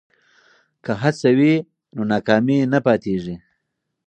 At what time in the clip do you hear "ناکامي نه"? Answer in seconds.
2.11-2.79